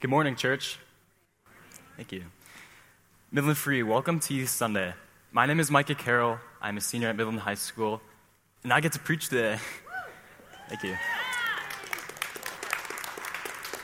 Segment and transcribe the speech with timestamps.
[0.00, 0.78] Good morning, church.
[1.98, 2.24] Thank you.
[3.30, 4.94] Midland Free, welcome to Youth Sunday.
[5.30, 6.38] My name is Micah Carroll.
[6.58, 8.00] I'm a senior at Midland High School,
[8.64, 9.58] and I get to preach today.
[10.70, 10.96] Thank you.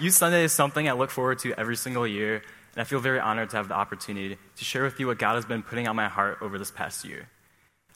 [0.01, 3.21] Youth Sunday is something I look forward to every single year, and I feel very
[3.21, 5.97] honored to have the opportunity to share with you what God has been putting on
[5.97, 7.29] my heart over this past year.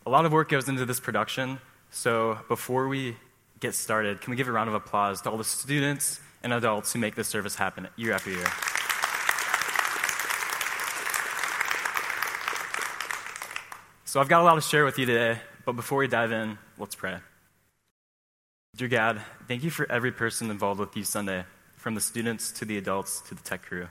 [0.05, 1.59] A lot of work goes into this production,
[1.89, 3.17] so before we
[3.61, 6.93] get started, can we give a round of applause to all the students and adults
[6.93, 8.47] who make this service happen year after year?
[14.05, 16.59] So I've got a lot to share with you today, but before we dive in,
[16.79, 17.19] let's pray.
[18.77, 21.45] Dear God, thank you for every person involved with Youth Sunday,
[21.77, 23.87] from the students to the adults to the tech crew.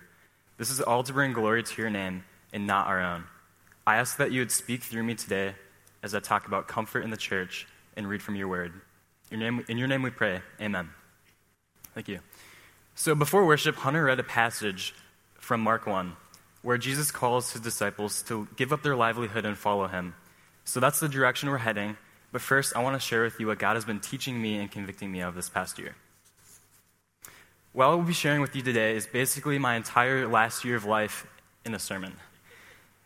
[0.57, 3.23] This is all to bring glory to your name and not our own.
[3.88, 5.55] I ask that you would speak through me today
[6.04, 8.73] as I talk about comfort in the church and read from your word.
[9.31, 10.41] Your name, in your name we pray.
[10.59, 10.90] Amen.
[11.99, 12.20] Thank you.
[12.95, 14.95] So before worship, Hunter read a passage
[15.34, 16.13] from Mark 1
[16.62, 20.15] where Jesus calls his disciples to give up their livelihood and follow him.
[20.63, 21.98] So that's the direction we're heading.
[22.32, 24.71] But first, I want to share with you what God has been teaching me and
[24.71, 25.96] convicting me of this past year.
[27.74, 30.85] What I will be sharing with you today is basically my entire last year of
[30.85, 31.27] life
[31.65, 32.13] in a sermon.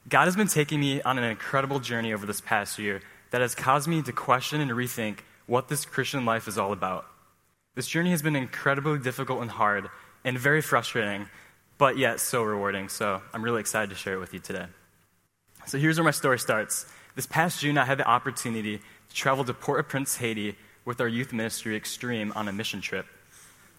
[0.07, 3.55] God has been taking me on an incredible journey over this past year that has
[3.55, 7.07] caused me to question and rethink what this Christian life is all about.
[7.75, 9.89] This journey has been incredibly difficult and hard
[10.23, 11.27] and very frustrating,
[11.79, 12.87] but yet so rewarding.
[12.87, 14.67] So I'm really excited to share it with you today.
[15.65, 16.85] So here's where my story starts.
[17.15, 21.01] This past June, I had the opportunity to travel to Port au Prince, Haiti, with
[21.01, 23.07] our youth ministry Extreme on a mission trip.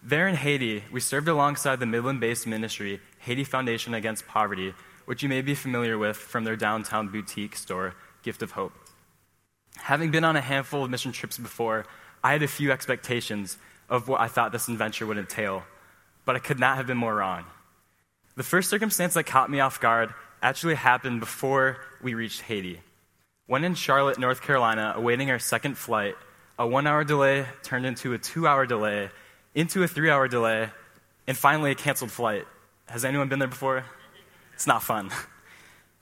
[0.03, 4.73] There in Haiti, we served alongside the Midland based ministry, Haiti Foundation Against Poverty,
[5.05, 8.73] which you may be familiar with from their downtown boutique store, Gift of Hope.
[9.77, 11.85] Having been on a handful of mission trips before,
[12.23, 13.57] I had a few expectations
[13.89, 15.63] of what I thought this adventure would entail,
[16.25, 17.45] but I could not have been more wrong.
[18.35, 22.81] The first circumstance that caught me off guard actually happened before we reached Haiti.
[23.47, 26.15] When in Charlotte, North Carolina, awaiting our second flight,
[26.57, 29.09] a one hour delay turned into a two hour delay,
[29.53, 30.69] into a three hour delay,
[31.27, 32.45] and finally a canceled flight.
[32.87, 33.85] Has anyone been there before?
[34.53, 35.11] It's not fun.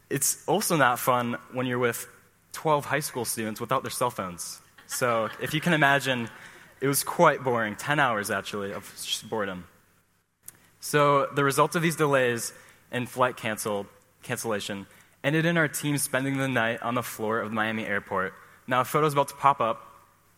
[0.10, 2.08] It's also not fun when you're with
[2.52, 4.62] 12 high school students without their cell phones.
[4.86, 6.30] So if you can imagine,
[6.84, 8.84] it was quite boring 10 hours actually of
[9.30, 9.64] boredom.
[10.82, 12.52] So the result of these delays
[12.92, 13.86] and flight canceled,
[14.22, 14.86] cancellation
[15.24, 18.34] ended in our team spending the night on the floor of the Miami airport.
[18.68, 19.82] Now, a photo's about to pop up,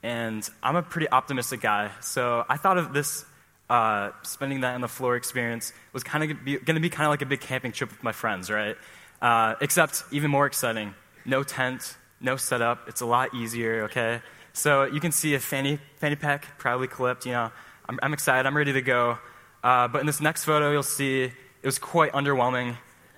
[0.04, 3.26] and I'm a pretty optimistic guy, so I thought of this
[3.68, 7.10] uh, spending that on the floor experience was kind of going to be kind of
[7.10, 8.78] like a big camping trip with my friends, right?
[9.20, 10.94] Uh, except even more exciting.
[11.26, 12.88] No tent, no setup.
[12.88, 14.22] It's a lot easier, okay?
[14.56, 17.26] So you can see a fanny, fanny pack proudly clipped.
[17.26, 17.52] You know,
[17.90, 18.46] I'm, I'm excited.
[18.48, 19.20] I'm ready to go.
[19.62, 21.34] Uh, but in this next photo, you'll see it
[21.66, 22.78] was quite underwhelming.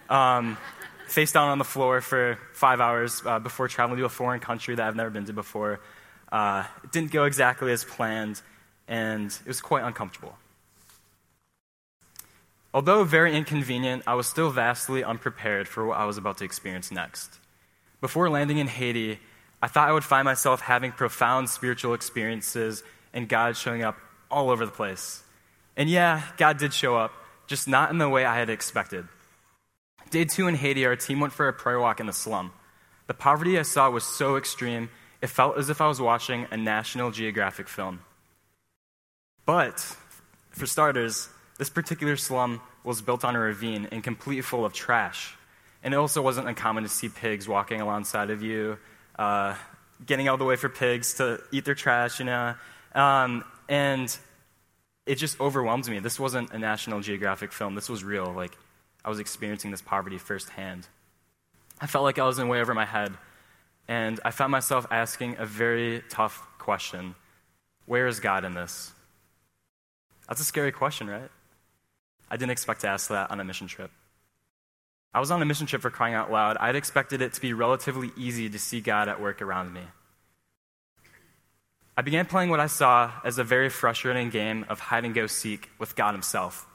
[0.09, 0.57] Um,
[1.07, 4.73] face down on the floor for five hours uh, before traveling to a foreign country
[4.73, 5.79] that I've never been to before.
[6.31, 8.41] Uh, it didn't go exactly as planned,
[8.87, 10.35] and it was quite uncomfortable.
[12.73, 16.91] Although very inconvenient, I was still vastly unprepared for what I was about to experience
[16.91, 17.37] next.
[18.01, 19.19] Before landing in Haiti,
[19.61, 23.97] I thought I would find myself having profound spiritual experiences and God showing up
[24.29, 25.23] all over the place.
[25.75, 27.11] And yeah, God did show up,
[27.47, 29.07] just not in the way I had expected.
[30.09, 32.53] Day two in Haiti, our team went for a prayer walk in the slum.
[33.07, 34.89] The poverty I saw was so extreme,
[35.21, 38.01] it felt as if I was watching a National Geographic film.
[39.45, 39.79] But,
[40.51, 45.35] for starters, this particular slum was built on a ravine and completely full of trash.
[45.83, 48.77] And it also wasn't uncommon to see pigs walking alongside of you,
[49.17, 49.55] uh,
[50.05, 52.55] getting all the way for pigs to eat their trash, you know.
[52.93, 54.15] Um, and
[55.05, 55.99] it just overwhelmed me.
[55.99, 58.31] This wasn't a National Geographic film, this was real.
[58.31, 58.57] Like,
[59.03, 60.87] I was experiencing this poverty firsthand.
[61.79, 63.13] I felt like I was in way over my head.
[63.87, 67.15] And I found myself asking a very tough question
[67.85, 68.91] Where is God in this?
[70.27, 71.29] That's a scary question, right?
[72.29, 73.91] I didn't expect to ask that on a mission trip.
[75.13, 76.57] I was on a mission trip for crying out loud.
[76.57, 79.81] I'd expected it to be relatively easy to see God at work around me.
[81.95, 85.25] I began playing what I saw as a very frustrating game of hide and go
[85.25, 86.67] seek with God Himself,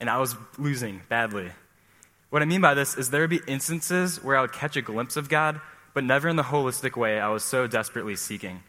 [0.00, 1.50] and I was losing badly.
[2.30, 4.80] What I mean by this is there would be instances where I would catch a
[4.80, 5.60] glimpse of God,
[5.92, 8.62] but never in the holistic way I was so desperately seeking.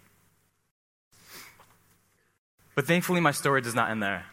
[2.76, 4.26] But thankfully, my story does not end there.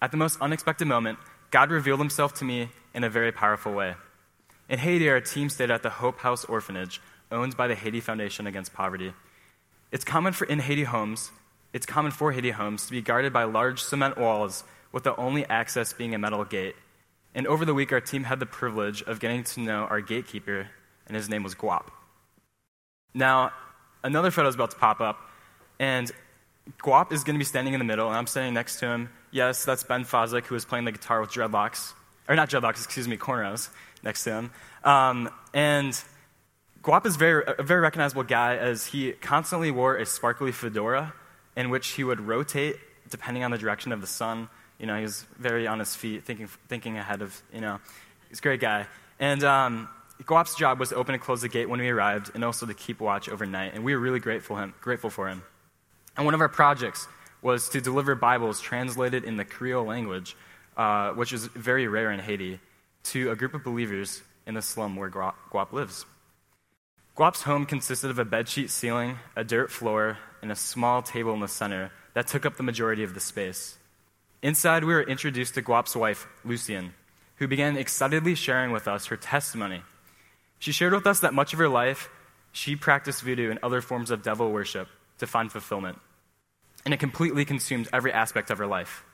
[0.00, 1.18] At the most unexpected moment,
[1.50, 3.94] God revealed himself to me in a very powerful way.
[4.68, 7.00] In Haiti, our team stayed at the Hope House Orphanage,
[7.30, 9.12] owned by the Haiti Foundation Against Poverty.
[9.92, 11.30] It's common for in Haiti homes,
[11.72, 15.44] it's common for Haiti homes to be guarded by large cement walls with the only
[15.46, 16.76] access being a metal gate,
[17.34, 20.68] And over the week, our team had the privilege of getting to know our gatekeeper,
[21.06, 21.88] and his name was Guap.
[23.12, 23.52] Now,
[24.04, 25.18] another photo is about to pop up,
[25.80, 26.10] and
[26.78, 29.10] Guap is going to be standing in the middle, and I'm standing next to him.
[29.32, 31.92] Yes, that's Ben Fosdick, who is playing the guitar with dreadlocks,
[32.28, 33.68] or not dreadlocks, excuse me, cornrows
[34.02, 34.50] next to him.
[34.84, 35.98] Um, and
[36.82, 41.14] Guap is very, a very recognizable guy as he constantly wore a sparkly fedora
[41.56, 42.76] in which he would rotate
[43.08, 44.48] depending on the direction of the sun.
[44.78, 47.80] You know, he was very on his feet, thinking, thinking ahead of, you know,
[48.28, 48.86] he's a great guy.
[49.18, 49.88] And um,
[50.22, 52.74] Guap's job was to open and close the gate when we arrived and also to
[52.74, 53.74] keep watch overnight.
[53.74, 55.42] And we were really grateful, him, grateful for him.
[56.16, 57.06] And one of our projects
[57.42, 60.36] was to deliver Bibles translated in the Creole language,
[60.76, 62.60] uh, which is very rare in Haiti,
[63.04, 66.06] to a group of believers in the slum where Guap lives.
[67.16, 71.40] Guap's home consisted of a bedsheet ceiling, a dirt floor, and a small table in
[71.40, 73.78] the center that took up the majority of the space.
[74.42, 76.92] Inside, we were introduced to Guap's wife, Lucian,
[77.36, 79.82] who began excitedly sharing with us her testimony.
[80.58, 82.08] She shared with us that much of her life,
[82.52, 84.88] she practiced voodoo and other forms of devil worship
[85.18, 85.98] to find fulfillment.
[86.84, 89.04] And it completely consumed every aspect of her life.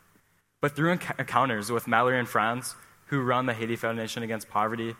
[0.60, 2.74] But through encounters with Mallory and Franz,
[3.06, 4.94] who run the Haiti Foundation Against Poverty,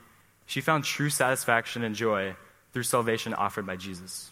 [0.46, 2.34] she found true satisfaction and joy
[2.72, 4.30] through salvation offered by Jesus.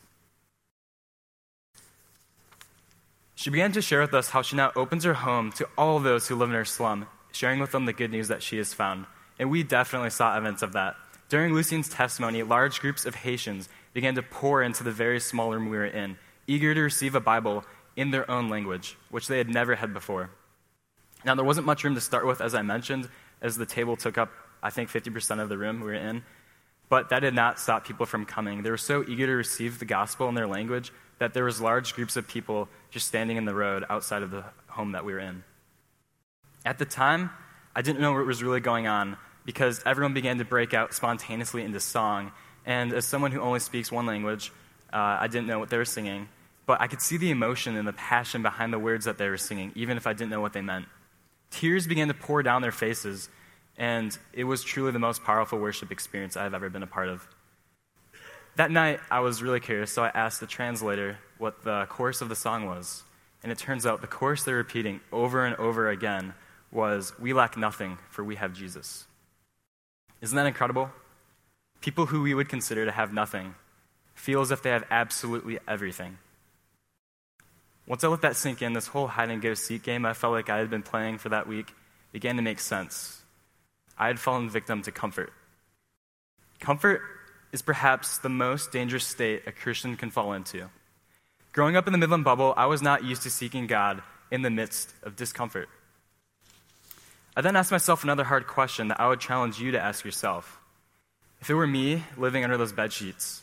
[3.34, 6.26] She began to share with us how she now opens her home to all those
[6.26, 9.06] who live in her slum, sharing with them the good news that she has found.
[9.38, 10.96] And we definitely saw evidence of that.
[11.28, 15.69] During Lucien's testimony, large groups of Haitians began to pour into the very small room
[15.69, 16.16] we were in,
[16.48, 17.64] eager to receive a Bible
[17.94, 20.30] in their own language, which they had never had before.
[21.24, 23.08] Now, there wasn't much room to start with, as I mentioned,
[23.40, 24.30] as the table took up,
[24.62, 26.22] I think, 50% of the room we were in.
[26.88, 28.62] But that did not stop people from coming.
[28.62, 31.94] They were so eager to receive the gospel in their language that there was large
[31.94, 35.18] groups of people just standing in the road outside of the home that we were
[35.18, 35.44] in.
[36.64, 37.30] At the time,
[37.74, 41.62] I didn't know what was really going on because everyone began to break out spontaneously
[41.62, 42.32] into song.
[42.64, 44.52] And as someone who only speaks one language,
[44.92, 46.28] uh, I didn't know what they were singing.
[46.66, 49.38] But I could see the emotion and the passion behind the words that they were
[49.38, 50.86] singing, even if I didn't know what they meant.
[51.50, 53.28] Tears began to pour down their faces,
[53.76, 57.26] and it was truly the most powerful worship experience I've ever been a part of.
[58.56, 62.28] That night, I was really curious, so I asked the translator what the chorus of
[62.28, 63.04] the song was.
[63.42, 66.34] And it turns out the chorus they're repeating over and over again
[66.72, 69.06] was, We lack nothing, for we have Jesus.
[70.20, 70.90] Isn't that incredible?
[71.80, 73.54] People who we would consider to have nothing
[74.16, 76.18] feel as if they have absolutely everything.
[77.88, 80.35] Once I let that sink in, this whole hide and go seek game I felt
[80.35, 81.75] like I had been playing for that week
[82.12, 83.23] began to make sense.
[83.96, 85.32] I had fallen victim to comfort.
[86.61, 87.00] Comfort
[87.50, 90.69] is perhaps the most dangerous state a Christian can fall into.
[91.55, 94.50] Growing up in the Midland bubble, I was not used to seeking God in the
[94.50, 95.70] midst of discomfort.
[97.35, 100.61] I then asked myself another hard question that I would challenge you to ask yourself.
[101.40, 103.40] If it were me living under those bed sheets,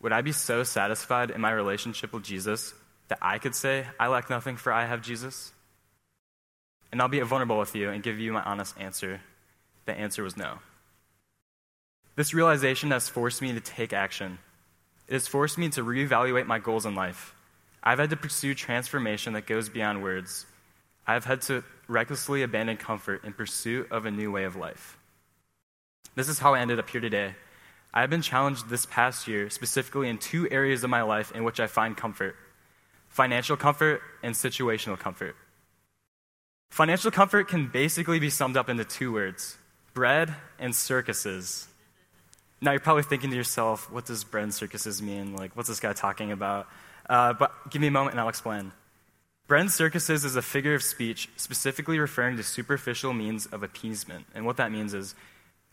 [0.00, 2.74] would I be so satisfied in my relationship with Jesus
[3.08, 5.52] that I could say, I lack nothing for I have Jesus?
[6.92, 9.20] And I'll be vulnerable with you and give you my honest answer.
[9.86, 10.58] The answer was no.
[12.16, 14.38] This realization has forced me to take action.
[15.08, 17.34] It has forced me to reevaluate my goals in life.
[17.82, 20.46] I've had to pursue transformation that goes beyond words.
[21.06, 24.98] I've had to recklessly abandon comfort in pursuit of a new way of life.
[26.16, 27.34] This is how I ended up here today.
[27.94, 31.44] I have been challenged this past year, specifically in two areas of my life in
[31.44, 32.34] which I find comfort
[33.16, 35.34] financial comfort and situational comfort.
[36.70, 39.56] Financial comfort can basically be summed up into two words
[39.94, 41.66] bread and circuses.
[42.60, 45.34] Now you're probably thinking to yourself, what does bread and circuses mean?
[45.34, 46.68] Like, what's this guy talking about?
[47.08, 48.72] Uh, but give me a moment and I'll explain.
[49.46, 54.26] Bread and circuses is a figure of speech specifically referring to superficial means of appeasement.
[54.34, 55.14] And what that means is,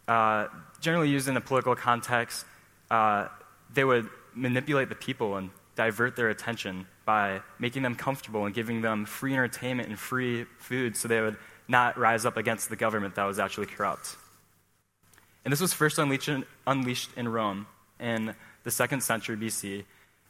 [0.07, 0.47] uh,
[0.79, 2.45] generally used in a political context,
[2.89, 3.27] uh,
[3.73, 8.81] they would manipulate the people and divert their attention by making them comfortable and giving
[8.81, 11.37] them free entertainment and free food so they would
[11.67, 14.15] not rise up against the government that was actually corrupt.
[15.43, 17.67] And this was first unleashed in Rome
[17.99, 19.83] in the second century BC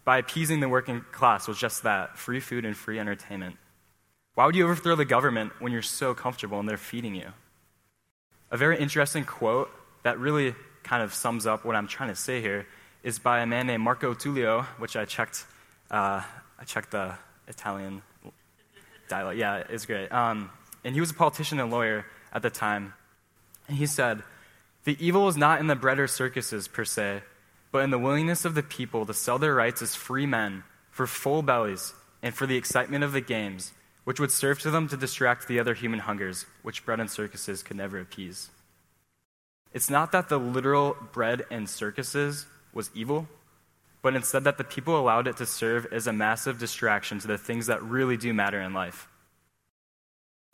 [0.05, 3.57] by appeasing the working class was just that free food and free entertainment.
[4.35, 7.27] Why would you overthrow the government when you're so comfortable and they're feeding you?
[8.49, 9.71] A very interesting quote
[10.03, 12.65] that really kind of sums up what I'm trying to say here
[13.03, 15.45] is by a man named Marco Tullio, which I checked.
[15.91, 16.21] Uh,
[16.59, 17.15] I checked the
[17.47, 18.01] Italian
[19.09, 19.37] dialect.
[19.37, 20.11] Yeah, it's great.
[20.11, 20.49] Um,
[20.83, 22.93] and he was a politician and lawyer at the time.
[23.67, 24.23] And he said,
[24.85, 27.21] the evil is not in the bread or circuses per se,
[27.71, 31.07] but in the willingness of the people to sell their rights as free men for
[31.07, 34.97] full bellies and for the excitement of the games, which would serve to them to
[34.97, 38.49] distract the other human hungers, which bread and circuses could never appease.
[39.73, 43.27] It's not that the literal bread and circuses was evil,
[44.01, 47.37] but instead that the people allowed it to serve as a massive distraction to the
[47.37, 49.07] things that really do matter in life.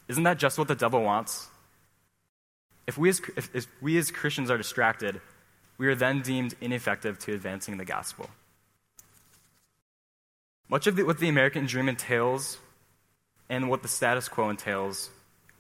[0.08, 1.48] Isn't that just what the devil wants?
[2.88, 5.22] If we as, if, if we as Christians are distracted,
[5.78, 8.30] we are then deemed ineffective to advancing the gospel.
[10.68, 12.58] Much of the, what the American dream entails
[13.50, 15.10] and what the status quo entails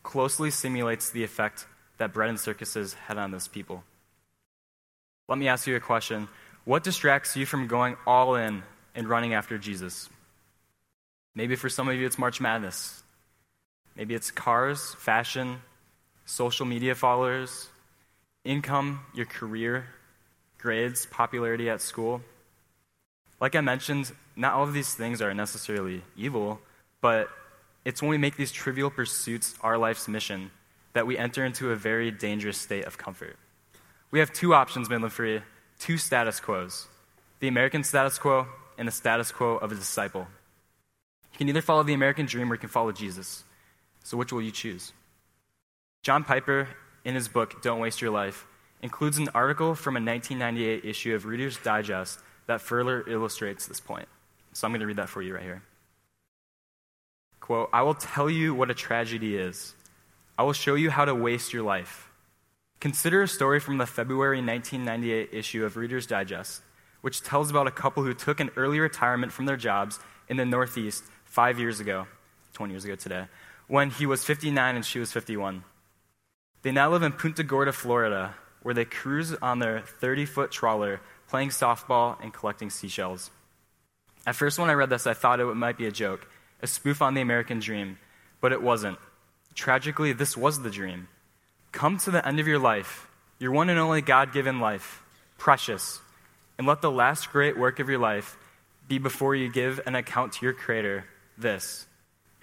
[0.03, 1.65] closely simulates the effect
[1.97, 3.83] that bread and circuses had on those people.
[5.27, 6.27] Let me ask you a question.
[6.69, 8.61] What distracts you from going all in
[8.93, 10.07] and running after Jesus?
[11.33, 13.01] Maybe for some of you it's March Madness.
[13.95, 15.63] Maybe it's cars, fashion,
[16.27, 17.69] social media followers,
[18.45, 19.87] income, your career,
[20.59, 22.21] grades, popularity at school.
[23.41, 26.59] Like I mentioned, not all of these things are necessarily evil,
[27.01, 27.29] but
[27.83, 30.51] it's when we make these trivial pursuits our life's mission
[30.93, 33.37] that we enter into a very dangerous state of comfort.
[34.11, 35.41] We have two options, Midland Free,
[35.79, 36.87] two status quos
[37.39, 40.27] the American status quo and the status quo of a disciple.
[41.33, 43.43] You can either follow the American dream or you can follow Jesus.
[44.03, 44.91] So, which will you choose?
[46.03, 46.67] John Piper,
[47.05, 48.45] in his book, Don't Waste Your Life,
[48.81, 54.07] includes an article from a 1998 issue of Reader's Digest that further illustrates this point.
[54.53, 55.61] So I'm going to read that for you right here.
[57.39, 59.75] Quote I will tell you what a tragedy is.
[60.37, 62.08] I will show you how to waste your life.
[62.79, 66.61] Consider a story from the February 1998 issue of Reader's Digest,
[67.01, 70.45] which tells about a couple who took an early retirement from their jobs in the
[70.45, 72.07] Northeast five years ago,
[72.53, 73.25] 20 years ago today,
[73.67, 75.65] when he was 59 and she was 51.
[76.61, 81.01] They now live in Punta Gorda, Florida, where they cruise on their 30 foot trawler,
[81.27, 83.29] playing softball and collecting seashells.
[84.25, 86.29] At first, when I read this, I thought it might be a joke,
[86.61, 87.97] a spoof on the American dream,
[88.39, 88.99] but it wasn't.
[89.53, 91.09] Tragically, this was the dream.
[91.71, 93.07] Come to the end of your life,
[93.37, 95.03] your one and only God given life,
[95.37, 96.01] precious,
[96.57, 98.37] and let the last great work of your life
[98.87, 101.05] be before you give an account to your Creator
[101.37, 101.85] this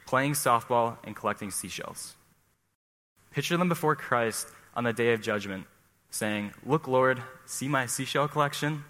[0.06, 2.14] playing softball and collecting seashells.
[3.32, 5.66] Picture them before Christ on the day of judgment,
[6.10, 8.84] saying, Look, Lord, see my seashell collection?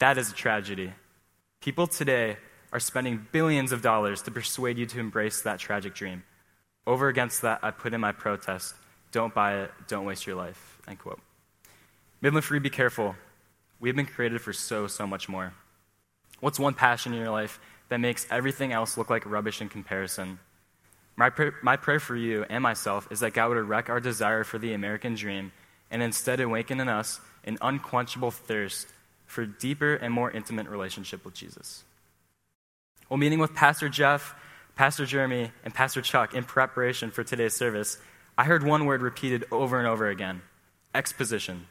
[0.00, 0.92] That is a tragedy.
[1.60, 2.36] People today
[2.72, 6.24] are spending billions of dollars to persuade you to embrace that tragic dream.
[6.86, 8.74] Over against that, I put in my protest
[9.14, 10.78] don't buy it, don't waste your life.
[10.88, 11.20] End quote.
[12.20, 13.14] Midland Free, be careful.
[13.78, 15.54] We have been created for so, so much more.
[16.40, 20.40] What's one passion in your life that makes everything else look like rubbish in comparison?
[21.16, 24.42] My, pr- my prayer for you and myself is that God would wreck our desire
[24.42, 25.52] for the American dream
[25.92, 28.88] and instead awaken in us an unquenchable thirst
[29.26, 31.84] for deeper and more intimate relationship with Jesus.
[33.06, 34.34] While meeting with Pastor Jeff,
[34.74, 37.98] Pastor Jeremy, and Pastor Chuck in preparation for today's service,
[38.36, 40.42] I heard one word repeated over and over again
[40.94, 41.66] exposition.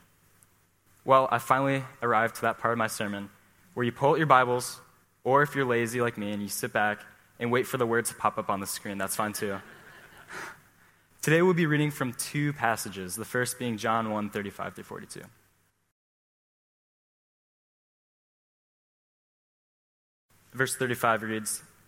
[1.06, 3.30] Well, I finally arrived to that part of my sermon
[3.74, 4.80] where you pull out your Bibles,
[5.24, 7.00] or if you're lazy like me and you sit back
[7.40, 8.98] and wait for the words to pop up on the screen.
[8.98, 9.58] That's fine too.
[11.22, 15.22] Today we'll be reading from two passages, the first being John 1 35 through 42.
[20.54, 21.64] Verse 35 reads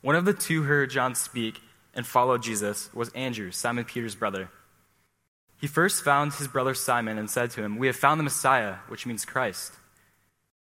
[0.00, 1.60] One of the two who heard John speak
[1.94, 4.50] and followed Jesus was Andrew, Simon Peter's brother.
[5.60, 8.76] He first found his brother Simon and said to him, We have found the Messiah,
[8.86, 9.72] which means Christ.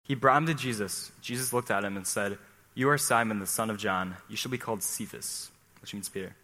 [0.02, 1.12] He brought him to Jesus.
[1.22, 2.36] Jesus looked at him and said,
[2.74, 4.16] You are Simon, the son of John.
[4.28, 5.50] You shall be called Cephas
[5.82, 6.34] which means Peter.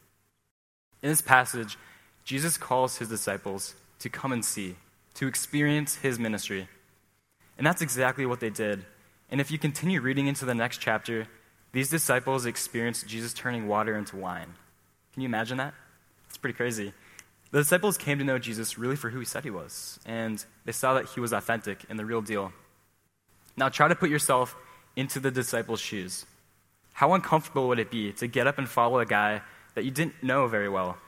[1.02, 1.78] In this passage,
[2.24, 4.76] Jesus calls his disciples to come and see,
[5.14, 6.68] to experience his ministry.
[7.56, 8.84] And that's exactly what they did.
[9.30, 11.28] And if you continue reading into the next chapter,
[11.72, 14.54] these disciples experienced Jesus turning water into wine.
[15.12, 15.74] Can you imagine that?
[16.28, 16.92] It's pretty crazy.
[17.50, 20.72] The disciples came to know Jesus really for who he said he was, and they
[20.72, 22.52] saw that he was authentic and the real deal.
[23.56, 24.56] Now, try to put yourself
[24.96, 26.26] into the disciples' shoes.
[26.92, 29.42] How uncomfortable would it be to get up and follow a guy
[29.74, 30.98] that you didn't know very well?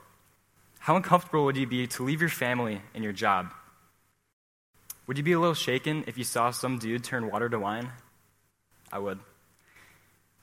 [0.79, 3.53] How uncomfortable would you be to leave your family and your job?
[5.07, 7.91] Would you be a little shaken if you saw some dude turn water to wine?
[8.93, 9.19] I would.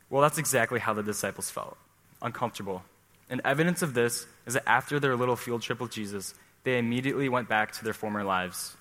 [0.10, 1.78] Well, that's exactly how the disciples felt
[2.22, 2.84] uncomfortable.
[3.30, 6.34] And evidence of this is that after their little field trip with Jesus,
[6.64, 8.76] they immediately went back to their former lives.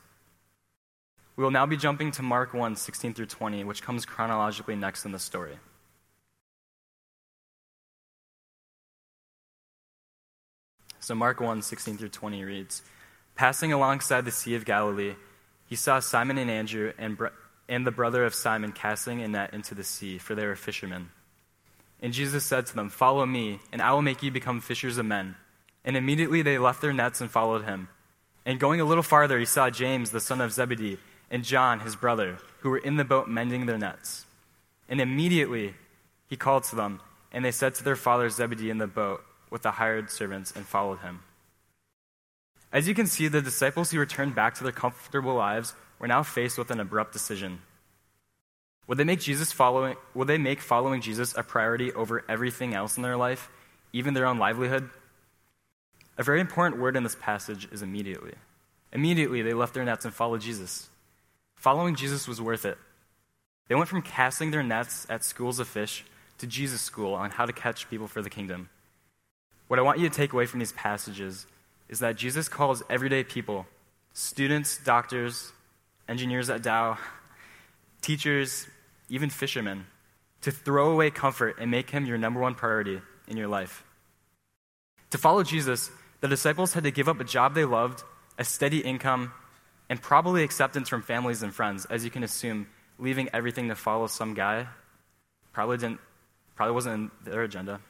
[1.36, 5.04] We will now be jumping to Mark 1 16 through 20, which comes chronologically next
[5.04, 5.58] in the story.
[11.00, 12.82] So, Mark 1 16 through 20 reads
[13.34, 15.14] Passing alongside the Sea of Galilee,
[15.68, 17.18] he saw Simon and Andrew and,
[17.68, 21.10] and the brother of Simon casting a net into the sea, for they were fishermen.
[22.00, 25.06] And Jesus said to them, Follow me, and I will make you become fishers of
[25.06, 25.36] men.
[25.84, 27.88] And immediately they left their nets and followed him.
[28.44, 30.98] And going a little farther, he saw James, the son of Zebedee,
[31.30, 34.26] and John, his brother, who were in the boat mending their nets.
[34.88, 35.74] And immediately
[36.28, 37.00] he called to them,
[37.32, 40.66] and they said to their father Zebedee in the boat with the hired servants and
[40.66, 41.20] followed him.
[42.72, 46.22] As you can see, the disciples who returned back to their comfortable lives were now
[46.22, 47.60] faced with an abrupt decision.
[48.86, 52.96] Would they make Jesus following would they make following Jesus a priority over everything else
[52.96, 53.48] in their life,
[53.92, 54.90] even their own livelihood?
[56.18, 58.34] A very important word in this passage is immediately.
[58.92, 60.88] Immediately they left their nets and followed Jesus.
[61.56, 62.78] Following Jesus was worth it.
[63.68, 66.04] They went from casting their nets at schools of fish
[66.38, 68.68] to Jesus' school on how to catch people for the kingdom.
[69.68, 71.46] What I want you to take away from these passages
[71.88, 73.66] is that Jesus calls everyday people,
[74.12, 75.52] students, doctors,
[76.08, 76.98] engineers at Dow,
[78.00, 78.68] teachers,
[79.08, 79.86] even fishermen,
[80.42, 83.84] to throw away comfort and make him your number one priority in your life.
[85.10, 88.02] To follow Jesus, the disciples had to give up a job they loved,
[88.38, 89.32] a steady income,
[89.88, 92.66] and probably acceptance from families and friends, as you can assume,
[92.98, 94.66] leaving everything to follow some guy
[95.56, 96.00] probably didn't
[96.54, 97.80] probably wasn't in their agenda.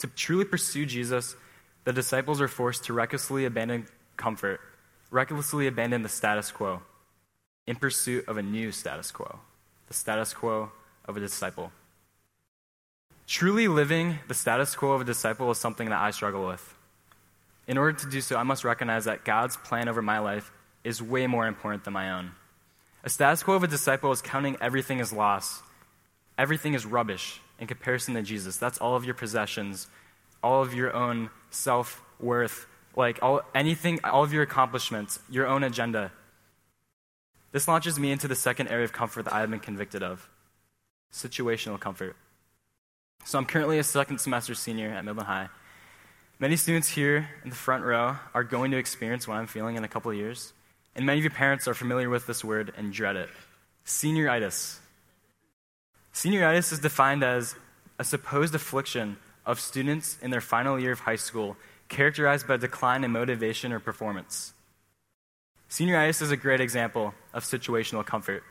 [0.00, 1.36] To truly pursue Jesus,
[1.84, 3.86] the disciples were forced to recklessly abandon
[4.16, 4.60] comfort,
[5.12, 6.82] recklessly abandon the status quo
[7.68, 9.38] in pursuit of a new status quo,
[9.90, 10.70] the status quo
[11.04, 11.72] of a disciple.
[13.26, 16.76] Truly living the status quo of a disciple is something that I struggle with.
[17.66, 20.52] In order to do so, I must recognize that God's plan over my life
[20.84, 22.30] is way more important than my own.
[23.02, 25.60] A status quo of a disciple is counting everything as loss.
[26.38, 28.58] Everything is rubbish in comparison to Jesus.
[28.58, 29.88] That's all of your possessions,
[30.40, 35.64] all of your own self worth, like all, anything, all of your accomplishments, your own
[35.64, 36.12] agenda.
[37.52, 40.28] This launches me into the second area of comfort that I have been convicted of
[41.12, 42.16] situational comfort.
[43.24, 45.48] So I'm currently a second semester senior at Midland High.
[46.38, 49.84] Many students here in the front row are going to experience what I'm feeling in
[49.84, 50.52] a couple of years.
[50.94, 53.28] And many of your parents are familiar with this word and dread it
[53.84, 54.78] senioritis.
[56.14, 57.56] Senioritis is defined as
[57.98, 61.56] a supposed affliction of students in their final year of high school
[61.88, 64.52] characterized by a decline in motivation or performance.
[65.70, 68.42] Senioritis is a great example of situational comfort.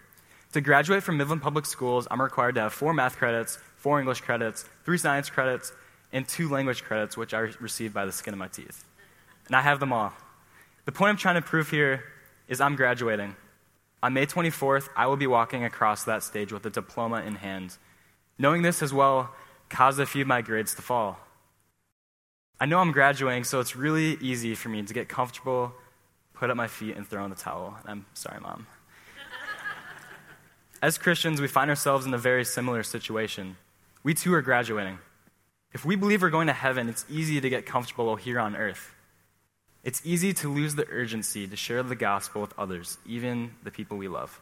[0.53, 4.21] To graduate from Midland Public Schools, I'm required to have four math credits, four English
[4.21, 5.73] credits, three science credits,
[6.13, 8.85] and two language credits, which I received by the skin of my teeth.
[9.47, 10.13] And I have them all.
[10.85, 12.05] The point I'm trying to prove here
[12.47, 13.35] is I'm graduating.
[14.01, 17.77] On May 24th, I will be walking across that stage with a diploma in hand.
[18.37, 19.35] Knowing this as well
[19.67, 21.19] caused a few of my grades to fall.
[22.61, 25.73] I know I'm graduating, so it's really easy for me to get comfortable,
[26.39, 27.77] put up my feet, and throw in the towel.
[27.85, 28.65] I'm sorry, Mom.
[30.81, 33.57] As Christians, we find ourselves in a very similar situation.
[34.03, 34.99] We too are graduating.
[35.73, 38.95] If we believe we're going to heaven, it's easy to get comfortable here on earth.
[39.83, 43.97] It's easy to lose the urgency to share the gospel with others, even the people
[43.97, 44.39] we love.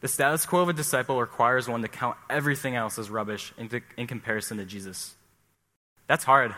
[0.00, 3.68] The status quo of a disciple requires one to count everything else as rubbish in,
[3.96, 5.14] in comparison to Jesus.
[6.06, 6.54] That's hard.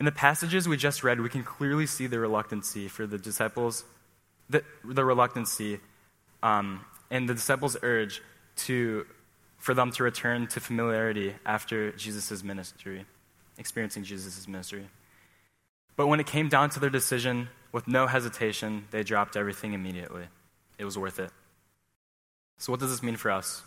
[0.00, 3.84] In the passages we just read, we can clearly see the reluctancy for the disciples,
[4.48, 5.78] the, the reluctancy
[6.42, 8.22] um, and the disciples' urge
[8.56, 9.06] to
[9.58, 13.04] for them to return to familiarity after Jesus' ministry,
[13.58, 14.88] experiencing Jesus' ministry.
[15.96, 20.24] But when it came down to their decision, with no hesitation, they dropped everything immediately.
[20.78, 21.30] It was worth it.
[22.58, 23.62] So, what does this mean for us?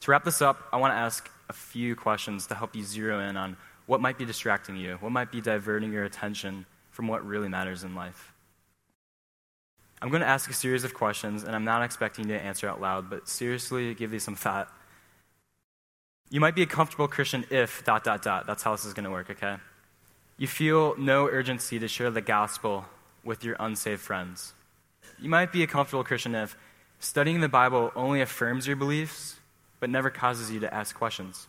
[0.00, 3.20] To wrap this up, I want to ask a few questions to help you zero
[3.20, 3.56] in on
[3.88, 7.84] what might be distracting you, what might be diverting your attention from what really matters
[7.84, 8.34] in life.
[10.02, 12.68] I'm going to ask a series of questions, and I'm not expecting you to answer
[12.68, 14.70] out loud, but seriously give these some thought.
[16.28, 18.46] You might be a comfortable Christian if, dot, dot, dot.
[18.46, 19.56] That's how this is going to work, okay?
[20.36, 22.84] You feel no urgency to share the gospel
[23.24, 24.52] with your unsaved friends.
[25.18, 26.58] You might be a comfortable Christian if
[27.00, 29.36] studying the Bible only affirms your beliefs,
[29.80, 31.48] but never causes you to ask questions.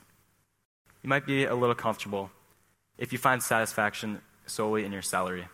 [1.04, 2.32] You might be a little comfortable
[2.98, 5.48] if you find satisfaction solely in your salary.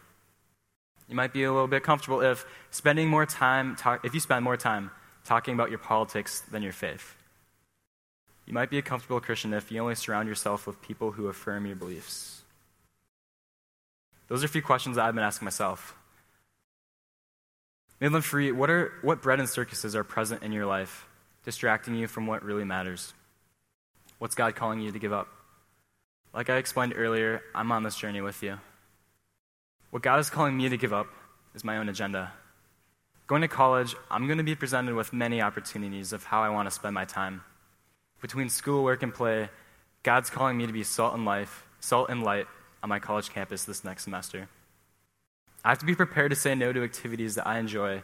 [1.07, 4.43] You might be a little bit comfortable if spending more time talk, if you spend
[4.43, 4.91] more time
[5.23, 7.15] talking about your politics than your faith.
[8.45, 11.65] You might be a comfortable Christian if you only surround yourself with people who affirm
[11.65, 12.43] your beliefs.
[14.27, 15.95] Those are a few questions that I've been asking myself.
[17.99, 21.07] Midland Free, what, are, what bread and circuses are present in your life,
[21.43, 23.13] distracting you from what really matters?
[24.19, 25.27] What's God calling you to give up?
[26.33, 28.59] Like I explained earlier, I'm on this journey with you.
[29.91, 31.07] What God is calling me to give up
[31.53, 32.33] is my own agenda.
[33.27, 36.67] Going to college, I'm going to be presented with many opportunities of how I want
[36.67, 37.43] to spend my time.
[38.21, 39.49] Between school, work, and play,
[40.03, 42.47] God's calling me to be salt and life, salt and light
[42.83, 44.47] on my college campus this next semester.
[45.63, 48.03] I have to be prepared to say no to activities that I enjoy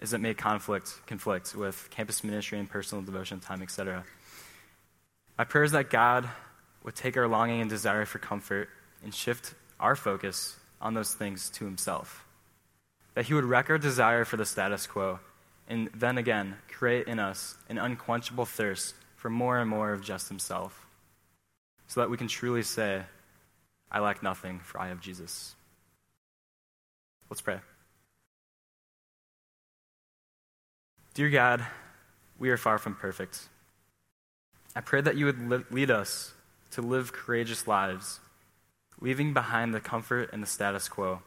[0.00, 4.04] as it may conflict conflict with campus ministry and personal devotion time, etc.
[5.38, 6.28] My prayer is that God
[6.82, 8.68] would take our longing and desire for comfort
[9.04, 12.24] and shift our focus on those things to himself.
[13.14, 15.20] That he would wreck our desire for the status quo
[15.68, 20.28] and then again create in us an unquenchable thirst for more and more of just
[20.28, 20.86] himself.
[21.86, 23.02] So that we can truly say,
[23.90, 25.54] I lack nothing, for I have Jesus.
[27.30, 27.58] Let's pray.
[31.14, 31.64] Dear God,
[32.38, 33.48] we are far from perfect.
[34.76, 36.32] I pray that you would lead us
[36.72, 38.20] to live courageous lives,
[39.00, 41.22] leaving behind the comfort and the status quo,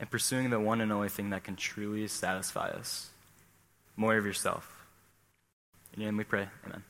[0.00, 3.10] and pursuing the one and only thing that can truly satisfy us
[3.96, 4.84] more of yourself.
[5.94, 6.48] In your name we pray.
[6.66, 6.82] Amen.